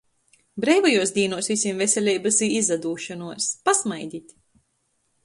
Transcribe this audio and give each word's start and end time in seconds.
Breivajuos 0.63 1.11
dīnuos 1.17 1.49
vysim 1.51 1.83
veseleibys 1.83 2.39
i 2.47 2.49
izadūšonuos!!! 2.63 3.51
Pasmaidit! 3.69 4.35